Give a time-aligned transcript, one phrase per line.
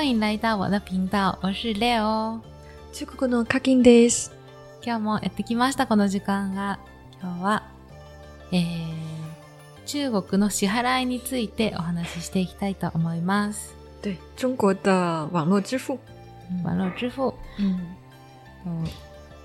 [0.00, 2.40] 欢迎来到我的频道，我是 Leo。
[2.90, 4.32] 中国の課金です。
[4.82, 6.78] 今日もやってきました、この時間が。
[7.20, 7.62] 今日は、
[8.50, 8.64] えー、
[9.84, 13.74] 中国の支払いについてお話ししていきたいと思います。
[14.00, 14.90] 对，中国的
[15.32, 15.98] 网络支付。
[16.64, 17.20] 網絡支付。
[17.28, 17.34] う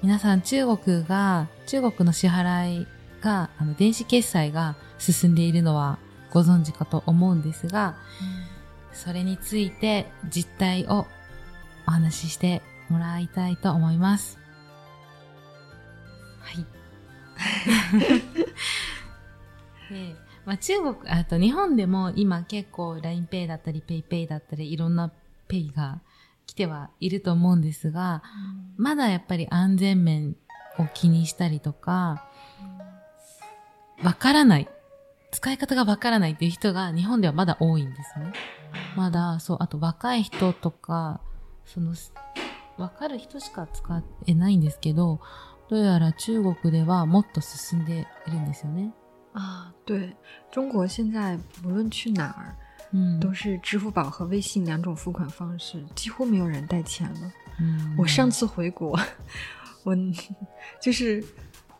[0.02, 2.88] 皆さん中国が、中国の支払い
[3.20, 5.98] が、あの、電子決済が進んでいるのは
[6.32, 7.98] ご存知かと思うんですが、
[8.96, 11.06] それについて実態を
[11.88, 14.40] お話ししてもらいたいと思います。
[16.42, 16.66] はい。
[19.94, 25.12] でまあ、中国、あと日本でも今結構 LINEPay だったり PayPay だったりいろんな
[25.50, 26.02] Pay が
[26.46, 28.22] 来てはいると思うんですが、
[28.78, 30.36] まだやっぱり安全面
[30.78, 32.24] を気にしたりとか、
[34.04, 34.68] わからない。
[35.36, 38.32] 使い方がわからないっていう人が日本ではまだ多いんですね。
[38.96, 41.20] まだ、そう、あと若い人とか、
[41.66, 41.94] その、
[42.78, 45.20] わかる人しか使えないんですけど、
[45.70, 48.94] どうやら中国ではもっと進んでいるんですよね。
[49.34, 50.16] 啊，对
[50.52, 52.56] 中国现在无论去哪儿，
[52.94, 53.20] うん。
[53.20, 57.32] 都是支付宝和微信两种付款方式，几乎没有人带钱了。
[57.60, 58.98] うん我上次回国，
[59.84, 59.94] 我
[60.82, 61.24] 就是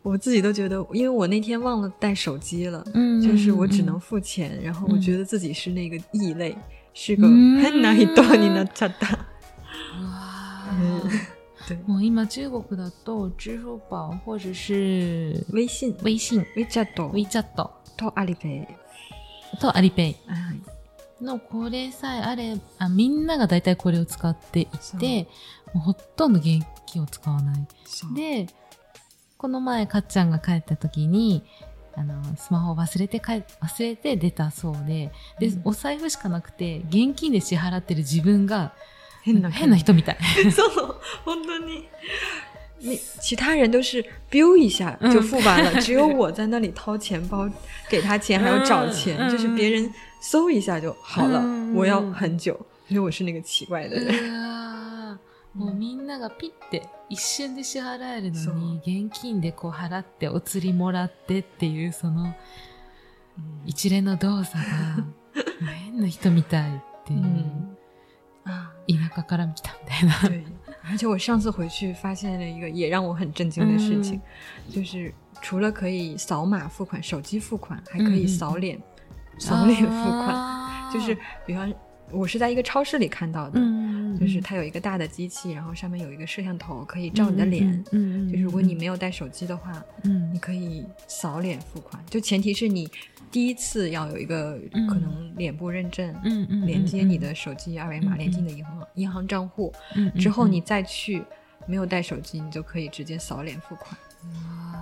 [0.05, 6.57] 我自己都觉得，因为我那天忘了带手机了，うん就是我只能付钱，然后我觉得自己是那个异类，
[6.95, 8.07] 是个嗯変な人
[8.39, 9.19] になっちゃった。
[9.99, 11.11] うわ嗯ー
[11.69, 17.45] 对，もう今中国だと支付宝或者是微信、微信、 WeChat WeChat
[17.97, 18.67] とアリペ
[19.55, 19.59] イ。
[19.61, 20.61] とアリペイはい
[21.23, 24.67] のこれさえあれあ、みんなが大体これを使ってい
[24.99, 25.29] て、
[25.75, 27.69] もうほとんど現金を使わない。
[27.85, 28.47] そうで、
[29.46, 31.44] この前かっちゃんが帰った時に、
[31.96, 38.74] あの、スマホを忘れて帰、忘れて出たそうで、で、うんお財布しかなくて、現金で支払ってる自分が、
[39.22, 40.18] 変な変な人みたい。
[40.52, 41.88] そう本当に。
[42.82, 47.48] 那其他人都是 biu 一下就付完了，只有我在那里掏钱包
[47.88, 51.40] 给他钱，还要找钱，嗯就是别人搜一下就好了。
[51.44, 54.55] 嗯我要很久，因为我是那个奇怪的う人。
[55.56, 62.36] もうみんながピッて一瞬で支払えるのに、現金でこう払ってお釣りもらってっていうその
[63.66, 64.64] 一連の動作が、
[65.84, 67.22] 変な人みたいっていう、
[68.46, 70.20] 田舎から来たみたいな。
[70.30, 70.46] 对。
[70.88, 74.22] 而且我上次回去发现了一个也让我很震惊的事情，
[74.70, 75.12] 就是
[75.42, 78.80] 除了可以扫码付款、手机付款，还可以扫脸、
[79.40, 80.28] 扫脸付款。
[80.28, 81.74] 啊就是比方，
[82.12, 87.84] 我是在一个超市里看到的，嗯就是它有一个大的机器，然后上面有一个摄像头，可以照你的脸。
[87.92, 90.32] 嗯就是如果你没有带手机的话，嗯。
[90.34, 92.90] 你可以扫脸付款，就前提是你
[93.32, 94.88] 第一次要有一个嗯。
[94.88, 101.22] 可能脸部认证，嗯嗯连接你的手机二维码，嗯连接你的银行银行账户，嗯之后你再去
[101.68, 103.98] 没有带手机，你就可以直接扫脸付款。
[104.34, 104.75] 啊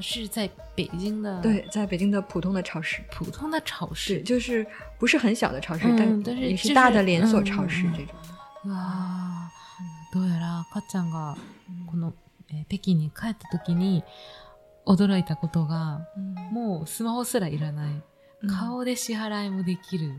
[0.00, 4.66] 是在北京的对，在北京的普通的超市，普通的超是市就是
[4.98, 8.14] 不是很小的超市，嗯但但是也就是是大的连锁超市这种。
[8.64, 11.36] うわーどうやらかっちゃんが
[11.90, 12.12] この、
[12.50, 14.02] えー北京に帰った時に
[14.86, 18.02] 驚いたことが嗯もうスマホすらいらない
[18.42, 20.12] 嗯顔で支払いもできるよ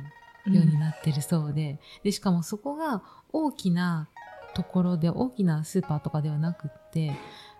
[0.48, 3.04] うになってるそうででしかもそこが
[3.34, 4.08] 大きな
[4.54, 7.16] ところで大きなスーパーとかではなくって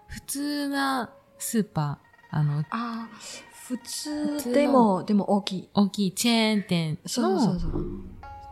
[0.08, 3.08] 普通なスーパーあのあ、
[3.68, 5.70] 普通でもでも大きい。
[5.74, 7.86] 大きいチェーン店のそうそうそう。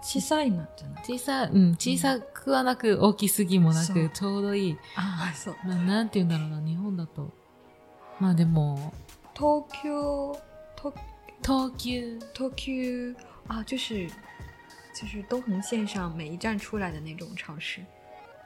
[0.02, 1.04] 小さいなじゃない。
[1.04, 5.56] 小さ,、うん、小さくはなく大きすぎもなくちょうどいいあ、そう。
[5.66, 7.34] まあ、なんて言うんだろうな、日本だと。
[8.20, 8.94] まあでも、
[9.34, 10.40] 東京
[10.78, 10.94] 東
[11.42, 12.20] 東急。
[12.34, 13.16] 東急
[13.48, 14.08] 啊，就是
[14.94, 17.82] 就是东横线上每一站出来的那种超市，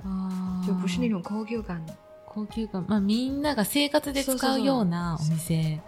[0.04, 1.96] あー就不是那种高級感的。
[2.34, 2.86] 高級感。
[2.88, 5.82] まあみんなが生活で使うようなお店、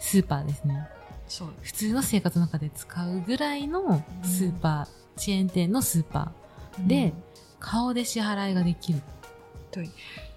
[0.00, 0.86] スーパーですね。
[1.28, 1.48] そう。
[1.62, 7.12] 普通の生活の中で使うぐらいのスーパー、チェーン店のスーパーで、
[7.60, 9.00] 顔で支払いができる。
[9.70, 9.88] 对，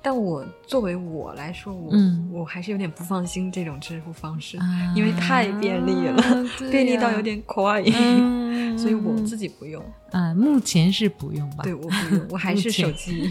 [0.02, 6.20] 但我作为我来说，我、嗯我还是有点不放心这种支付方式，あー因为太便利了，
[6.58, 9.84] 对便利到呀有点怖い，嗯 所以我自己不用。
[10.12, 11.64] 啊，目前是不用吧？
[11.64, 13.30] 对，我不用，我还是手机。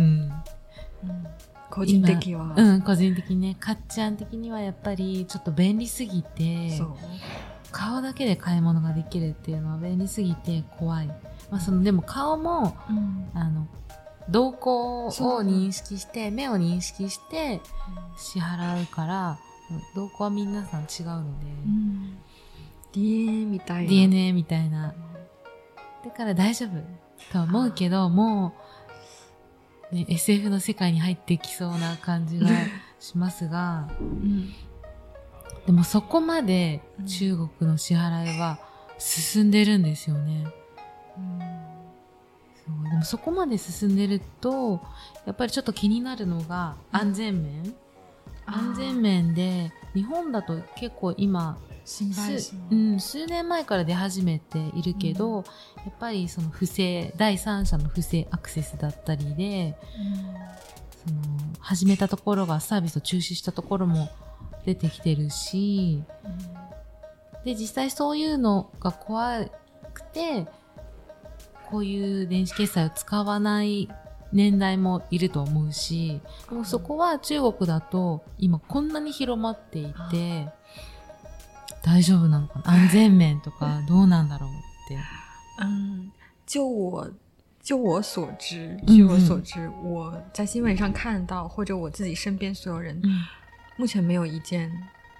[0.00, 0.42] 嗯。
[1.04, 1.24] 嗯，
[1.70, 6.80] 個人的は、うん、個人的にね、かっちゃん的にはやっぱりちょっと便利すぎて。
[7.72, 11.06] 顔だけで買い物ができるっていうのは便利すぎて怖い。
[11.52, 13.68] まあその、でも顔も、うんあの、
[14.28, 17.60] 動向を認識して、目を認識して
[18.18, 19.38] 支払うから、
[19.94, 22.18] 動向は皆さん違うので、うん、
[22.92, 23.88] DNA みたいな。
[23.88, 24.92] DNA みたいな。
[26.04, 26.70] だから大丈夫
[27.32, 28.59] と思うけど、もう、
[29.92, 32.48] ね、SF の世界に入ってきそうな感じが
[32.98, 34.52] しますが、嗯
[35.66, 38.58] でもそこまで中国の支払いは
[38.98, 40.46] 進んでるんですよね。
[42.66, 42.90] そう。
[42.90, 44.80] でもそこまで進んでると、
[45.26, 47.74] やっぱりちょっと気になるのが安全面。
[48.46, 51.58] 安全面で、日本だと結構今、
[51.90, 55.44] 新配数うん、数年前から出始めているけど、
[55.84, 59.76] やっぱりその不正、第三者の不正アクセスだったりで、
[61.04, 61.20] その
[61.58, 64.08] 始めたところがサービスを中止したところも
[64.64, 66.04] 出てきてるし、
[67.44, 69.44] で、実際そういうのが怖
[69.92, 70.46] くて、
[71.70, 73.88] こういう電子決済を使わない
[74.32, 80.48] 年代もいると思うし、でもそこは中国だと今こんなに広まっていて、
[81.83, 84.53] 大丈夫なのかな安全面とかどうなんだろうっ
[84.87, 84.97] て。
[85.59, 86.11] 嗯，
[86.47, 87.09] 就我
[87.63, 93.01] 就我所知，嗯据我所知，我在新闻上看到，或者我自己身边所有人，
[93.77, 94.71] 目前没有一件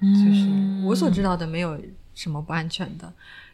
[0.02, 1.80] 就是我所知道的没有
[2.14, 3.12] 什么不安全的，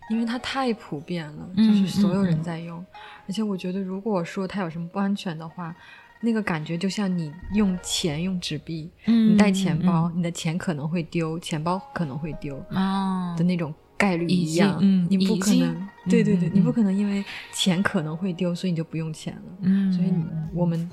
[0.09, 2.83] 因为它太普遍了，嗯就是所有人在用。
[3.27, 5.75] 而且我觉得，如果说它有什么不安全的话，
[6.26, 14.76] 那个感觉就像你用钱用纸币，嗯你带钱包，你的钱可能会丢，钱包可能会丢啊的那种概率一样。
[14.80, 19.42] 嗯你不可能，对对对，你不可能因为钱可能会丢，所以你就不用钱了。
[19.62, 20.12] 嗯所以
[20.52, 20.90] 我们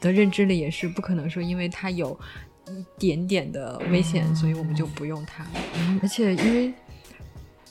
[0.00, 2.18] 的认知里也是不可能说，因为它有
[2.66, 5.46] 一点点的危险，嗯所以我们就不用它。
[6.02, 6.74] 而且因为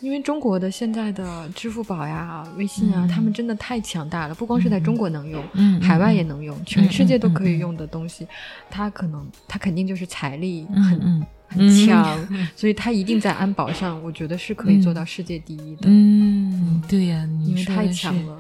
[0.02, 8.26] 因为中国的现在的支付宝呀、微信啊，嗯他们真的太强大了，不光是在中国能用，嗯海外也能用，全世界都可以用的东西，
[8.70, 12.18] 它可能它肯定就是财力很、嗯很强，
[12.54, 18.38] 所以它一定在安保上，我觉得是可以做到世界第一的，嗯，对呀、你因为太说的是强了，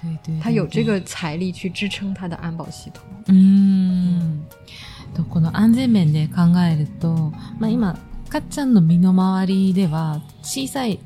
[0.00, 3.02] 对对，它有这对个财力去支撑它的安保系统。
[3.26, 4.42] うん。
[5.12, 7.96] とこの安全面で考えると、まあ今、
[8.35, 10.99] かっちゃんの身の回りでは、小さい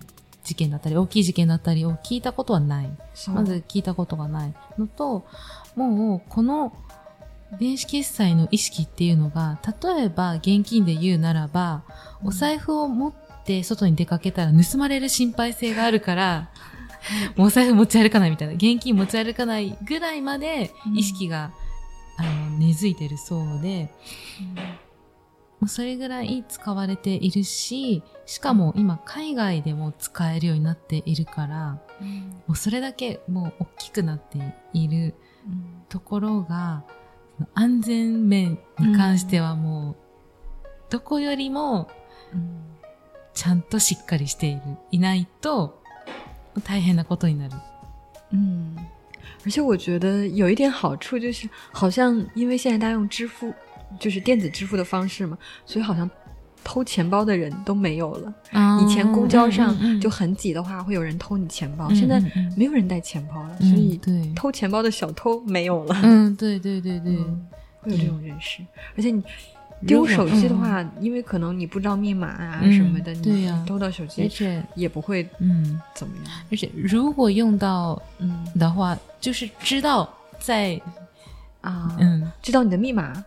[0.44, 2.90] 事件だったり、大きい事件だったりを聞いたことはない。
[3.28, 5.28] まず聞いたことがないのと、
[5.76, 6.74] もう、この
[7.60, 11.84] 電子決済の意識っていうのが、例えば現金で言うならば、
[12.24, 13.14] お財布を持っ
[13.46, 16.50] て外に出かけたら盗まれる心配性があるから、
[17.36, 21.52] もうお財布持ち歩かないみたいな、現金持ち歩かないぐらいまで意識が、
[22.18, 23.92] あの根付いてるそうで、
[25.60, 31.82] もうそれぐらい使われているし、しかも今海外でも使えるようになっているから、
[32.48, 34.40] もうそれだけもう大きくなって
[34.74, 35.16] いる
[35.90, 36.84] ところが、
[37.54, 39.96] 安全面に関してはもう、
[40.90, 41.90] どこよりも
[43.34, 44.62] ちゃんとしっかりしている、
[44.92, 45.82] いないと
[46.64, 47.56] 大変なことになる。
[48.32, 48.76] 嗯，
[49.46, 53.54] 而且我觉得有一点好处就是，好像因为现在大家用支付，
[53.98, 56.10] 就是电子支付的方式嘛，所以好像
[56.64, 58.34] 偷钱包的人都没有了。
[58.82, 62.20] 以前公交上就很挤的话，会有人偷你钱包，现在
[62.58, 66.00] 没有人带钱包了，所以对偷钱包的小偷没有了。
[66.04, 67.48] 嗯，对对对对，嗯
[67.82, 68.62] 会有这种认识，
[68.98, 69.24] 而且你。
[69.88, 76.26] 丢手机的话，因为可能你不知道密码啊什么的，对呀你偷到手机而机且也不会嗯，怎么样。
[76.52, 80.78] 而且如果用到嗯的话，就是知道在
[81.62, 83.24] 啊，嗯知道你的密码，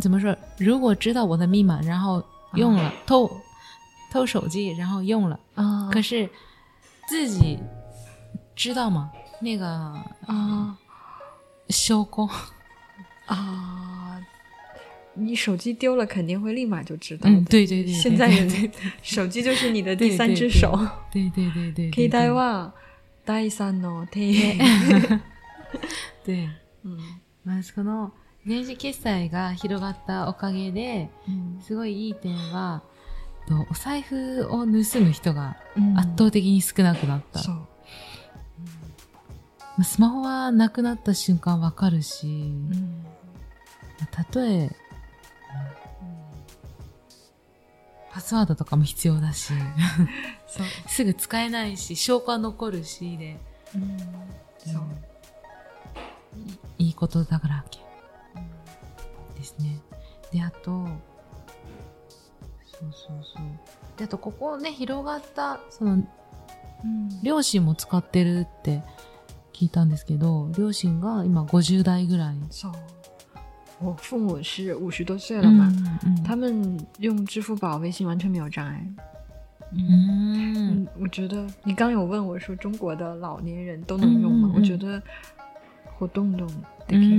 [0.00, 0.36] 怎么说？
[0.58, 2.22] 如果知道我的密码，然后
[2.54, 3.30] 用了、偷
[4.10, 6.28] 偷手机，然后用了，啊可是
[7.08, 7.58] 自己
[8.56, 9.10] 知道吗？
[9.40, 9.66] 那个
[10.26, 10.78] 啊
[11.68, 12.28] 証拠
[13.26, 14.20] 啊，
[15.14, 17.50] 你手机丢了肯定会立马就知道嗯，的。
[17.50, 20.88] 对对对，现在人对对 手机就是你的 第对三只对手。
[21.10, 22.72] 对对对对，携帯は
[23.24, 24.32] 第三の手。
[26.24, 26.48] 对。
[26.84, 26.98] うん
[27.44, 28.12] まあ、その
[28.47, 31.09] 電子決済が広がったおかげで、
[31.61, 32.81] すごいいい点は、
[33.47, 35.57] とお財布を盗む人が
[35.97, 37.39] 圧倒的に少なくなった。
[37.39, 37.55] そう。
[37.55, 37.65] ま
[39.79, 43.03] あスマホはなくなった瞬間わかるし、うん
[43.99, 44.71] まあたとえ、
[48.11, 49.51] パスワードとかも必要だし。
[50.87, 53.39] すぐ使えないし、証拠は残るしで、
[54.65, 54.83] そう。
[56.77, 57.86] いいことだからけ。
[59.37, 59.79] ですね。
[60.31, 60.85] で、あと、
[62.65, 63.43] そうそうそう。
[63.97, 66.03] で、あと、ここね、広がった、その、
[67.23, 68.83] 両親も使ってるって
[69.53, 72.35] 聞いたんですけど、両親が今50代ぐらい。
[72.49, 72.71] そう。
[73.79, 75.71] 我父母是五十多岁了嘛，
[76.03, 78.83] うん他们用支付宝、微信完全没有障碍。
[79.71, 84.51] 嗯，我觉得你刚有问我说中国的老年人都能用吗？
[84.55, 84.99] 我觉得
[85.97, 86.47] 活动动
[86.87, 87.09] 可以，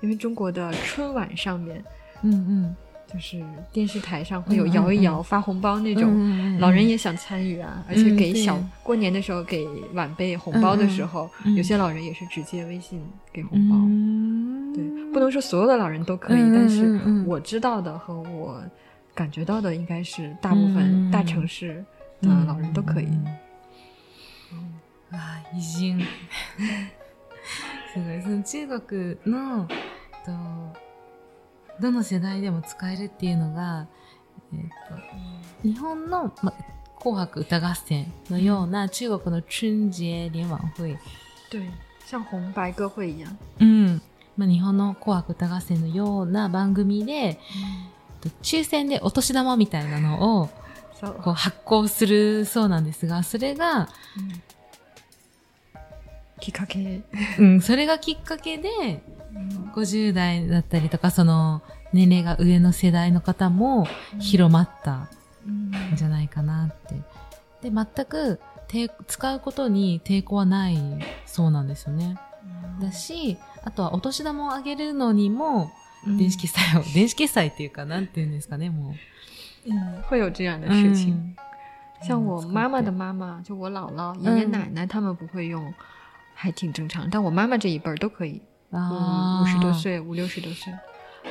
[0.00, 1.84] 因为中国的春晚上面，
[2.22, 2.76] 嗯嗯。
[3.06, 7.84] 就是电视台上会有摇一摇发红包那种，老人也想参与啊。
[7.88, 13.00] 而且给小过年的时候给晚辈红包的时候，有些老人也是直接微信
[13.32, 13.76] 给红包。
[14.74, 18.60] 对，不能说所有的老人都可以，但是我知道的和我
[19.14, 21.84] 感觉到的，应该是大部分大城市
[22.20, 23.08] 的老人都可以。
[25.10, 26.04] 啊，已经，
[27.94, 28.22] すごい。
[28.22, 29.66] その中国の
[30.26, 30.84] と。
[31.80, 33.88] どの世代でも使えるっていうのが、
[34.52, 36.54] えーと、日本の、ま、
[37.00, 40.96] 紅白歌合戦のような中国の春節联晚会。
[41.50, 41.68] 对，
[42.06, 43.36] 像红白歌会一样。
[43.58, 44.00] うん。
[44.36, 47.40] まあ、日本の紅白歌合戦のような番組で、
[48.24, 50.48] うん、抽選でお年玉みたいなのを
[51.24, 53.88] こう発行するそうなんですが、それが、うん、
[56.44, 57.00] きっかけ。
[57.38, 59.02] うん、それがきっかけで、
[59.74, 61.62] 50代だったりとか、その
[61.94, 63.86] 年齢が上の世代の方も
[64.20, 65.08] 広まった
[65.46, 67.70] んじゃないかなって。
[67.70, 68.40] で、全く
[69.06, 70.78] 使うことに抵抗はない
[71.24, 72.18] そうなんですよね。
[72.82, 75.70] だし、あとはお年玉をあげるのにも、
[76.06, 78.92] 電子決済を、 電子決済っていうか、なんていうんですかね、もう。
[79.66, 81.34] 嗯，会有这样的事情。
[82.02, 85.72] 像我妈妈的妈妈，就我姥姥、爷爷奶奶，他们不会用，
[86.34, 87.08] 还挺正常。
[87.10, 88.42] 但我妈妈这一辈儿都可以。
[88.70, 90.72] 啊，五十多岁，五六十多岁，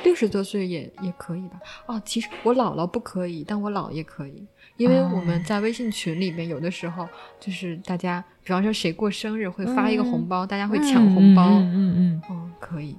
[0.06, 1.60] 六十多岁也也可以吧？
[1.88, 7.06] 哦，其实我姥姥不可以，但我姥爷可以，因为我们在微信群里面，有的时候
[7.42, 12.98] 就是大家，比方说谁过生日会发一个红包，大家会抢红包，嗯嗯嗯，可以。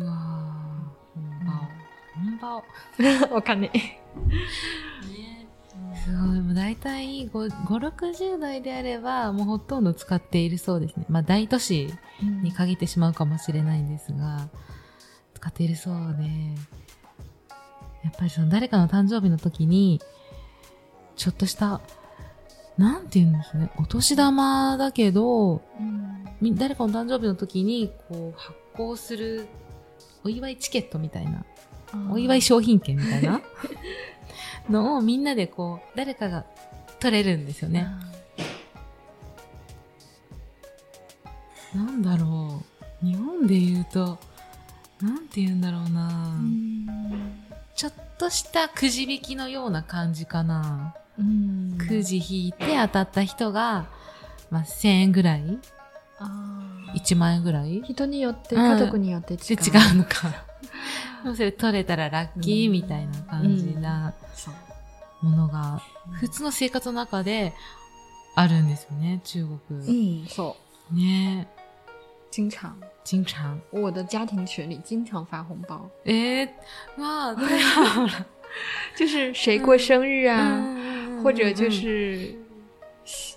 [0.00, 1.68] 哇，红包，
[2.12, 2.62] 红包，
[3.30, 3.70] 我看你。
[6.06, 6.40] すごい。
[6.40, 11.04] もう大体5、5、60代であれば、もうほとんど使っているそうですね。
[11.08, 11.92] まあ大都市
[12.42, 14.48] に限ってしまうかもしれないんですが、
[15.34, 16.24] 使っているそうで、
[18.04, 20.00] やっぱりその誰かの誕生日の時に、
[21.16, 21.80] ちょっとした、
[22.78, 29.48] なんて言うんですね、お年玉だけど、うん、誰かの誕生日の時に、こう、発行する、
[30.22, 31.44] お祝いチケットみたいな、
[32.12, 33.40] お祝い商品券みたいな
[34.70, 36.44] のをみんなでこう、誰かが
[37.00, 37.86] 取れるんですよね。
[41.74, 42.62] なんだろ
[43.02, 43.06] う。
[43.06, 44.18] 日本で言うと、
[45.00, 46.34] なんて言うんだろうな。
[47.74, 50.94] ちょっとしたくじ引きのような感じかな。
[51.86, 53.86] くじ引いて当たった人が、
[54.50, 55.58] まあ、1000円ぐらい
[56.94, 57.82] ？1万円ぐらい？
[57.82, 59.40] 人によって、家族によって違う。
[59.40, 60.46] 違うのか。
[61.34, 64.14] それ取れたらラッキーみたいな感じな
[65.22, 65.80] ものが、
[66.20, 67.52] 普通の生活の中で
[68.34, 69.80] あるんですよね、中国。
[69.80, 70.56] うん、そ
[70.92, 70.94] う。
[70.94, 71.48] ね
[72.30, 72.72] 经常。
[73.02, 73.58] 经常。
[73.70, 75.88] 我的家庭群里经常发红包。
[76.04, 76.48] え
[76.98, 78.26] 哇，太好了！
[78.96, 80.62] 就是谁过生日啊，
[81.22, 82.34] 或者就是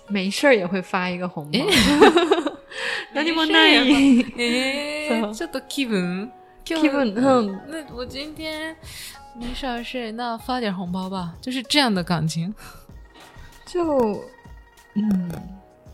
[0.08, 1.58] 没事儿也会发一个红包。
[3.14, 3.74] 何もない。
[4.38, 6.30] えー、ちょっと気分
[6.69, 8.75] 気分，嗯，那我今天
[9.39, 12.53] 没事事，那发点红包吧，就是这样的感情。
[13.67, 14.19] 就，
[14.95, 15.31] 嗯，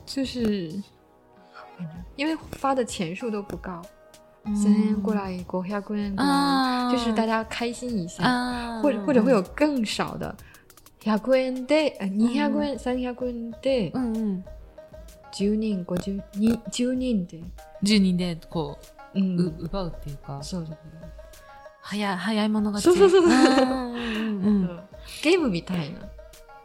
[0.05, 0.71] 就是，
[2.15, 3.81] 因为发的钱数都不高，
[4.55, 6.15] 先过来过下过年，
[6.89, 10.33] 就是大家开心一下，或者或者会有更少的，
[11.03, 14.43] 百円で、二百円、三百円で、嗯嗯，
[15.33, 17.41] 十人、五十、二十人で、
[17.83, 18.94] 十人でこう。
[19.14, 20.42] うん、う奪うっていうか。
[20.42, 20.78] そうそう
[21.82, 22.98] 早早い者勝ち。
[22.98, 23.30] そうそうそう。
[23.30, 24.80] うん
[25.22, 26.00] ゲームみたいな。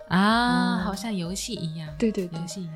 [0.10, 1.95] ああ、好像遊戏一样。
[1.98, 2.39] 对对对。
[2.41, 2.74] 遊戏一样。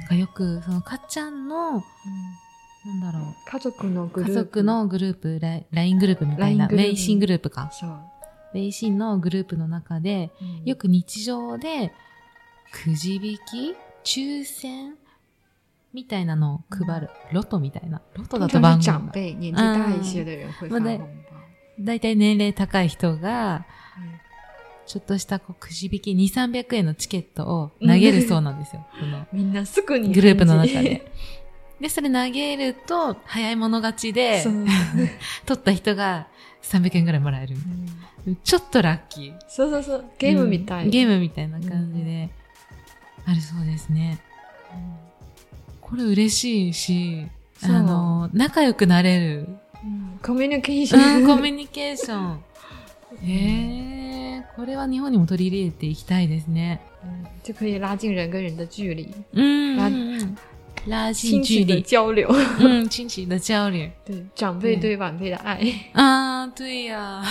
[0.00, 3.34] なんかよく、その、かっちゃんの、なんだろう。
[3.50, 4.32] 家族のグループ。
[4.32, 5.40] 家族のグループ、
[5.72, 7.70] LINE グループみたいな、微信グループか。
[7.72, 8.00] そう。
[8.54, 10.30] 微信のグループの中で、
[10.64, 11.92] よく日常で、
[12.72, 13.74] くじ引き
[14.04, 14.96] 抽選
[15.94, 17.08] みたいなのを配る。
[17.32, 18.02] ロトみたいな。
[18.14, 18.84] ロトだと番号。
[18.84, 21.08] 長輩、年紀大一些的人会发红包。
[21.78, 23.64] だいたい年齢高い人が、
[24.86, 28.84] ちょっとしたこうくじ引き2、300円のチケットを投げるそうなんですよ。
[28.98, 30.12] こ のみんなすぐに。
[30.12, 31.10] グループの中で。
[31.80, 34.42] で、それ投げると、早い者勝ちで、
[35.46, 36.26] 取った人が
[36.62, 37.56] 300円ぐらいもらえる。
[38.26, 39.36] うん、ちょっとラッキー。
[39.46, 40.04] そうそうそう。
[40.18, 42.30] ゲームみたい、うん、ゲームみたいな感じで、
[43.26, 44.18] あるそうですね。
[44.72, 45.03] うん
[45.94, 47.26] これ嬉しいし、
[47.62, 49.48] あの、仲良くなれる。
[49.84, 51.26] うん、コミュニケーション。
[51.26, 52.40] コミュニケーション。
[53.22, 56.80] え えー、これは日本にも取り入れていきたいですね。
[57.04, 60.36] 嗯，就可以拉近人跟人的距离，嗯拉嗯
[60.88, 63.88] 拉近距离，交流，嗯，亲戚的交流。
[64.04, 65.60] 对长辈对晚辈的爱，
[65.92, 67.22] 啊，对呀、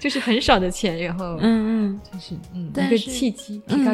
[0.00, 2.00] 就是很少的钱，然后嗯嗯。
[2.12, 3.84] 就是嗯一个契机，嗯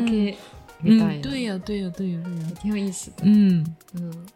[0.82, 3.76] みたい嗯，な，对呀、对呀、对呀、对呀、挺有意思的，うん。
[3.94, 4.26] 嗯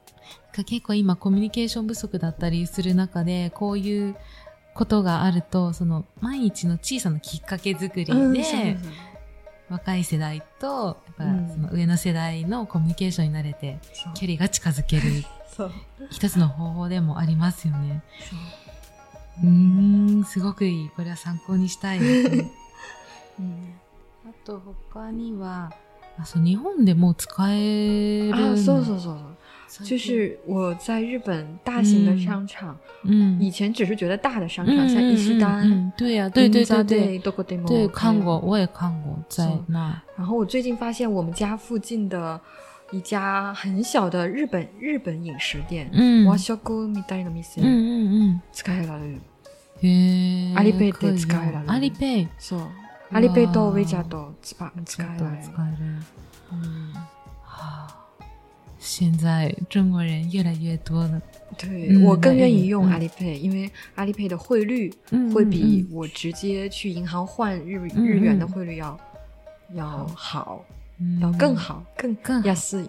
[0.52, 4.16] か結構今コミュニケーション不足だったりする中で、こういう
[4.74, 8.88] ことがあると、その毎日の小さなきっかけ作りで、嗯，是是是
[9.68, 11.48] 若い世代と、やっぱうん。
[11.48, 13.78] その上の世代のコミュニケーションになれて、
[14.14, 15.02] 距離が近づける
[16.10, 18.02] 一つの方法でもありますよね。
[19.38, 19.46] そう。
[19.46, 20.90] ん、すごくいい。
[20.90, 22.50] これは参考にしたいですね。
[23.38, 23.74] 嗯
[24.26, 24.60] あと
[24.92, 25.72] 他には、
[26.20, 29.18] あそう日本でも使える啊，のそうそうそう
[29.84, 38.38] 就是我在日本大型的商场，嗯以前只是觉得大的商嗯场，像伊势嗯丹、嗯，对呀、对对对对对，看过，。
[38.40, 42.38] 我也看过，在是那，然后我最近发现我们家附近的
[42.90, 46.56] 一家很小的日本日本饮食店，嗯和食
[46.88, 49.20] みたいな店、うんうん使えられる。
[49.82, 49.86] うん。
[49.86, 50.56] へえ。
[50.56, 52.28] アリペイって使えられるアリペイ。
[52.38, 52.60] そう。
[53.11, 54.55] アリペイとウェジャーと使
[54.85, 55.43] 使えられる。
[55.43, 56.03] 使える。
[56.51, 56.93] 嗯，
[57.43, 57.87] 哈，
[58.79, 61.21] 现在中国人越来越多了，
[61.57, 68.99] 对、嗯我更愿意用嗯阿里 pay，、因为阿里 pay 的汇率嗯会比我直接去银行换日、嗯日元的汇率要、
[69.73, 70.63] 要好，
[70.99, 71.55] 嗯要更。
[71.55, 72.87] 好，更更好亚斯。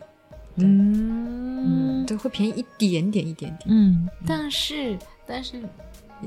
[0.59, 5.63] 嗯嗯，对，会便宜一点点一点点，嗯，但是但是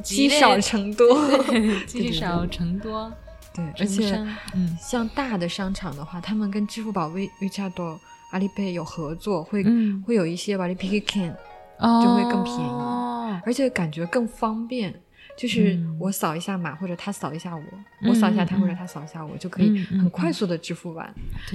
[0.03, 1.07] 积少成多。
[1.87, 3.11] 积少成多，
[3.54, 4.76] 对，而且嗯。
[4.80, 7.98] 像大的商场的话，他们跟支付宝、微 WeChat、
[8.32, 11.34] 阿里 pay 有合作，会、嗯，会有一些阿里 pay can，
[11.78, 12.02] 哦。
[12.04, 13.40] 就会更便宜。
[13.46, 14.94] 而且感觉更方便。
[15.36, 15.96] 就是嗯。
[16.00, 17.62] 我扫一下码，或者他扫一下我，
[18.00, 21.12] 嗯我扫一下他，嗯或者他扫一下我，就可以很快速的支付完，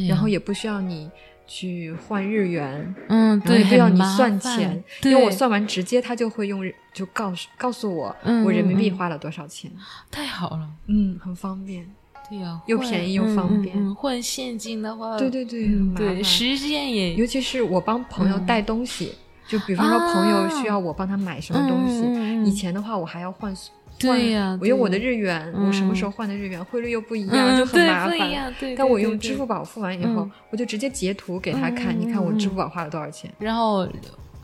[0.07, 1.09] 然后也不需要你
[1.47, 6.61] 去换日元，嗯，对，后还要你算钱，因为我算完直接他就会用
[6.93, 9.71] 就告诉告诉我嗯我人民币花了多少钱，
[10.11, 11.85] 太好了，嗯，很方便。
[12.29, 18.45] 对呀，又便宜又方便嗯嗯嗯换现金的话，对对对，嗯对，时间也尤其是我帮朋友嗯。
[18.45, 19.13] 带东西，
[19.47, 23.51] 就比方说朋友需要我帮他买什么东西，以前的话我还要换。
[23.98, 28.10] 对呀换我用我的对日元，嗯我什么时候换的日元，汇率又不一样，嗯就很对麻烦。
[28.10, 28.74] 不一样，对。
[28.74, 33.32] 但我对对用支付宝付完以后，嗯我就直接截图给他看，嗯嗯你看我嗯支付宝花了多少钱。
[33.38, 33.88] 然后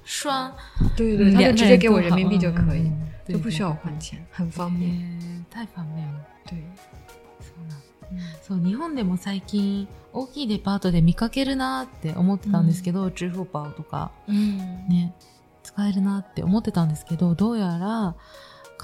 [0.05, 0.51] 双，
[0.97, 4.91] 对对对，他就直两个人都接给我人民好币就可以，嗯嗯对就不需要对对换钱，很方便。
[4.91, 5.45] 便。
[5.51, 6.15] 太方便了。
[6.47, 6.57] 对，
[7.41, 7.81] そうなん
[8.43, 14.59] そう日本でも最近大きいデパートで見かけるなって思ってたんですけど、支付宝とか嗯
[14.89, 15.13] ね
[15.63, 18.15] 使えるなって思ってたんですけどどうやら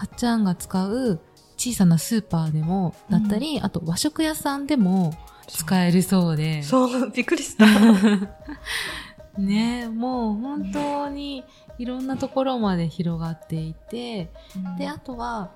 [0.02, 1.20] かっちゃんが使う
[1.58, 5.14] 小さなスーパーでもだったり、あと和食屋さんでも
[5.48, 6.64] 使えるそうで。
[6.64, 7.66] そう、びっくりした。
[9.38, 11.46] ねもう本当に
[11.78, 14.32] いろんなところまで広がっていて、
[14.80, 15.52] であとは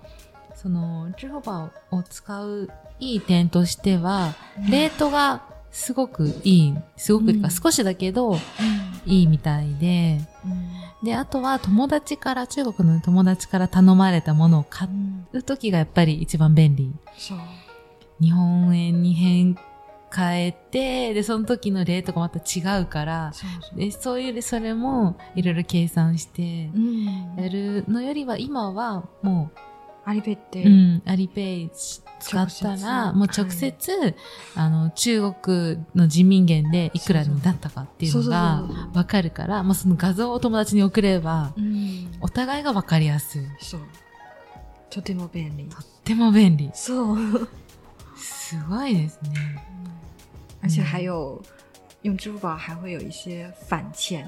[0.53, 4.35] その支付宝を使ういい点としては、
[4.69, 6.75] レートがすごくいい。
[6.97, 7.49] すごくうん。
[7.49, 8.37] 少しだけど
[9.07, 10.19] いいみたいで。
[10.45, 10.64] うん
[11.05, 14.89] であとは友達から中国の友達から頼まれたものを買
[15.33, 17.37] う時がやっぱり一番便利そう。
[18.19, 19.55] 日本円に変
[20.11, 23.79] 変えてでその時のレートがまた違うからそうそう。
[23.79, 29.51] でそういうそれもいろいろ計算してうんやるのよりは今はも
[30.05, 31.71] アリペってう、うん、アリペイ
[32.19, 34.15] 使ったらもう直接、
[34.55, 38.63] あの中国の人民元でいくらになったかっていうのが
[38.93, 42.11] わかるからまあその画像を友達に送ればうん。
[42.21, 43.41] お互いがわかりやすい。
[43.59, 43.81] そう。
[44.89, 45.65] とても便利。
[45.65, 46.71] とっても便利。
[46.73, 47.17] そう。
[48.15, 49.63] すごいですね。
[50.61, 51.41] 而且还有
[52.01, 54.25] 用支付宝还会有一些返钱，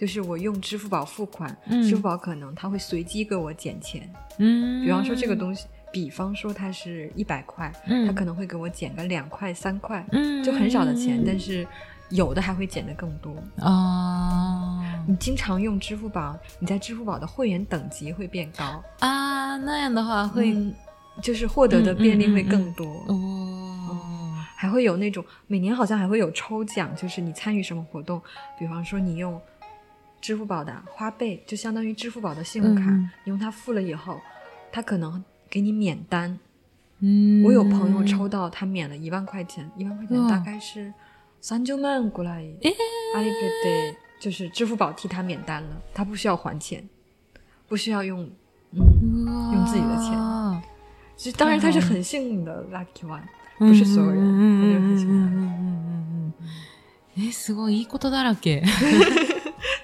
[0.00, 4.10] 就是我用支付宝付款，嗯支付宝可能它会随机给我减钱。
[4.38, 11.68] 嗯比方说这个东西，比方说它是一百块，嗯它可能会给我减个两块、三块，嗯就很少的钱，但是
[12.08, 13.36] 有的还会减的更多。
[13.58, 20.74] あ你经常用支付宝，你在支付宝的会员等级会变高，啊那样的话会、嗯
[21.20, 22.86] 就是获得的便利会更多。
[23.08, 28.20] 哦还会有那种每年好像还会有抽奖，就是你参与什么活动，
[28.58, 29.40] 比方说你用
[30.21, 34.19] 支付宝的花呗，就相当于支付宝的信用卡，嗯嗯你用它付了以后，
[34.71, 36.39] 它可能给你免单。
[36.99, 40.93] 嗯我有朋友抽到他免了一万块钱，一万块钱哇大概是
[41.41, 42.73] 三九万过来，诶
[43.13, 46.87] 阿里 pay 就是支付宝替他免单了，他不需要还钱，
[47.67, 48.27] 不需要用，
[48.71, 50.63] 嗯，うわー用自己的钱
[51.17, 53.21] 其实当然他是很幸运的 lucky one，
[53.57, 54.19] 不是所有人。
[54.19, 56.33] うん我就很喜欢。
[57.17, 58.61] え、すごいいいことだらけ。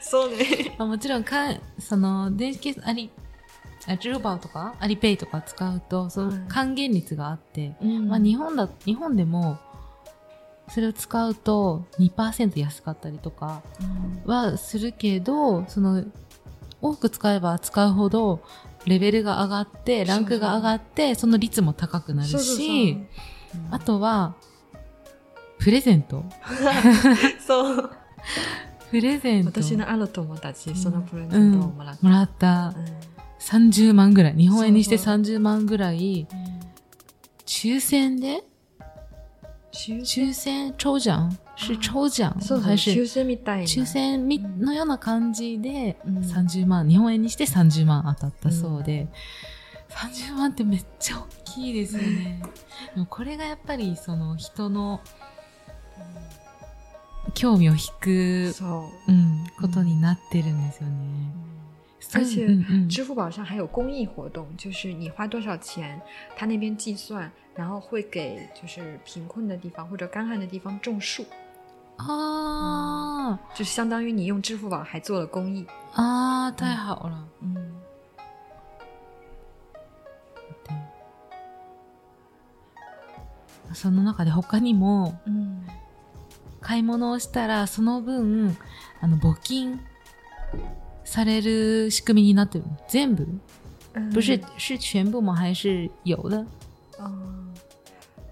[0.08, 0.74] そうね。
[0.78, 3.10] まあもちろんか、その、電子決済、アリ、
[3.88, 9.58] あ、ジルバーとか、アリペイとか使うと、その還元率があって、まあ日本だ、日本でも、
[10.68, 13.62] それを使うと2%安かったりとか
[14.24, 16.04] はするけど、その、
[16.80, 18.42] 多く使えば使うほど、
[18.86, 22.98] レベルが上がって、ランクが上がって、その率も高くなるそうそうそうし、
[23.70, 24.36] あとは、
[25.58, 26.24] プレゼント。
[27.44, 27.90] そう。
[28.90, 29.62] プレゼント。
[29.62, 32.06] 私のある友達、そのプレゼントをもらった。
[32.06, 32.74] もらった。
[32.76, 34.34] うん30万ぐらい。
[34.34, 36.26] 日本円にしてそう30万ぐらい、
[37.46, 38.42] 抽選で？
[39.72, 41.30] 抽抽選抽奖？
[41.56, 42.32] 是抽奖？
[42.40, 43.06] そうそう、还是抽。
[43.06, 43.64] 選みたいな。
[43.64, 46.18] 抽選みのような感じでうん。
[46.18, 49.06] 30万、日本円にして30万当たったそうで、
[49.90, 52.42] 30万ってめっちゃ大きいですよね。
[52.94, 55.00] でもこれがやっぱりその人の
[57.34, 59.12] 興味を引く、そう。
[59.12, 60.96] うん、ことになってるんですよね。
[62.14, 66.00] 而且うんうん支付宝上还有公益活动，就是你花多少钱，
[66.36, 71.26] 他那边计算，然后会给就是贫困的地方或者干旱的地方种树，
[71.98, 75.66] あ就是相当于你用支付宝还做了公益。
[75.94, 77.26] あ、ああ、太好了。
[77.42, 77.56] 嗯，
[83.74, 85.45] その中で他にも嗯，
[86.65, 88.55] 買い物をしたらその分
[88.99, 89.79] あの募金
[91.03, 93.27] される仕組みになってる全部
[93.93, 96.45] 嗯不是是全部吗还是有的
[96.99, 97.53] 嗯，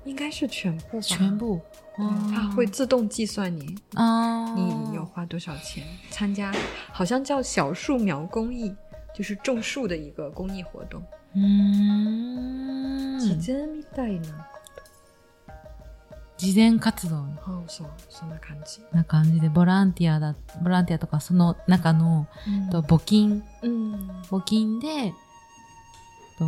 [0.06, 1.60] 应该是全部吧，全部
[1.98, 6.54] 对，它会自动计算你あ你有花多少钱参加，
[6.94, 8.74] 好像叫小树苗公益，
[9.14, 11.04] 就是种树的一个公益活动。
[11.36, 14.48] うーん自然みたいな。
[16.45, 18.83] 慈善活動哦，そう、そんな感じ。
[18.93, 22.29] な感じでボランティアだボランティアとかその中の
[22.71, 24.11] と募金うん。
[24.31, 25.15] 募金で、
[26.39, 26.45] と、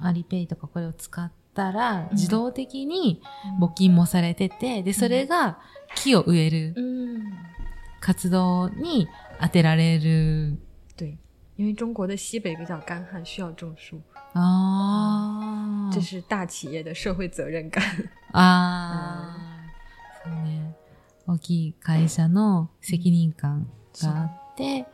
[0.00, 3.22] アリペイとかこれを使ったら、ん自動的に
[3.60, 5.60] 募金もされてて、で、それが
[5.94, 7.22] 木を植える嗯，
[8.00, 9.06] 活動に
[9.40, 10.58] 当てられる。
[10.96, 11.16] 对，
[11.56, 14.00] 因为中国的西北比较干旱，需要种树，
[14.34, 15.94] あー。
[15.94, 17.82] 这是大企业的社会责任感。
[18.32, 20.30] あー。
[20.30, 20.76] そうね。
[21.26, 23.70] 大きい会社の責任感
[24.02, 24.86] があって、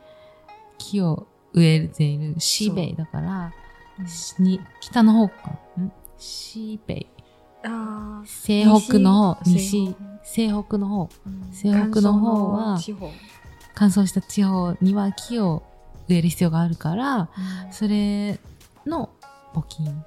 [0.77, 3.53] 木を植えている西北だから、
[4.39, 5.59] に、北の方か。
[5.79, 5.91] ん？
[6.17, 7.07] 西北。
[7.67, 12.77] 啊，西北の方、西西、西北の方、嗯西北の方は
[13.73, 15.63] 乾燥した地方には木を
[16.07, 18.39] 植える必要があるから、地方それ
[18.85, 19.09] の
[19.53, 20.03] 募金も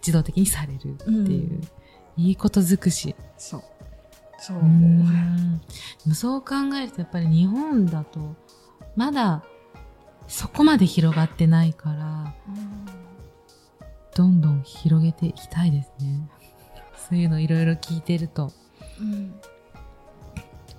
[0.00, 1.66] 自動的にされるっていう、う
[2.16, 3.14] いいこと尽くし。
[3.38, 3.62] そう。
[4.38, 4.58] そう。
[6.10, 8.34] うそう考えるとやっぱり日本だと、
[8.96, 9.42] まだ
[10.26, 12.34] そこまで広がってないから、
[14.14, 16.28] どんどん広げていきたいですね。
[17.08, 18.52] そういうのいろいろ聞いてると。
[19.00, 19.32] 嗯，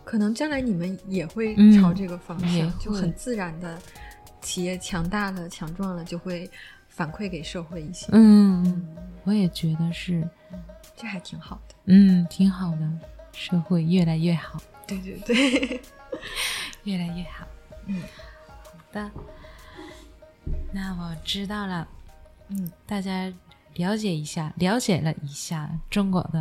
[0.05, 3.77] 可能将来你们也会嗯朝这个方向，也会就很自然的，
[4.41, 6.49] 企业强大了、强壮了，就会
[6.87, 8.07] 反馈给社会一些。
[8.11, 8.87] 嗯，嗯，
[9.25, 10.27] 我也觉得是，
[10.95, 11.75] 这还挺好的。
[11.85, 12.91] 嗯，挺好的，
[13.33, 15.81] 社会越来越好，对对对，
[16.83, 17.47] 越来越好。
[17.85, 18.01] 嗯，
[18.63, 19.11] 好的，
[20.71, 21.87] 那我知道了，
[22.49, 23.31] 嗯，大家
[23.75, 26.39] 了解一下，了解了一下中国的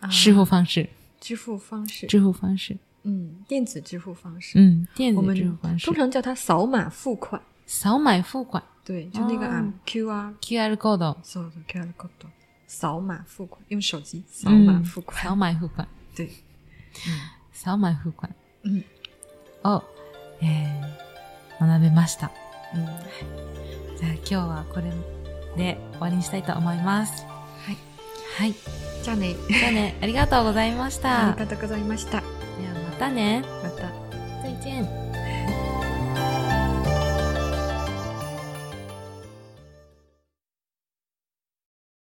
[0.00, 0.88] 啊支付方式，
[1.20, 5.34] 支付方式，支付方式，嗯，电子支付方式，嗯，电子。
[5.34, 7.40] 支付方式通，常叫它扫码付款。
[7.66, 12.08] 扫码付款对，就那个哦啊 QR，，QR code，扫的 QR code，
[12.68, 15.24] 扫码付款，用手机扫码付款。
[15.24, 16.30] 扫买付款，对，
[17.52, 18.30] 扫買付款
[18.62, 18.84] うん
[19.64, 19.82] を、
[20.40, 21.06] えー
[21.58, 22.30] 学べました。
[22.74, 22.86] 嗯，
[23.98, 24.92] じゃあ今日はこれ
[25.56, 27.24] で終わりにしたいと思います。
[27.24, 27.76] はい。
[28.38, 28.54] はい。
[29.02, 29.34] じゃあね。
[29.48, 31.30] じゃあね、ありがとうございました。
[31.30, 32.20] ありがとうございました。
[32.20, 32.26] では
[32.90, 33.42] またね。
[33.62, 33.90] また。
[34.42, 35.05] 再见。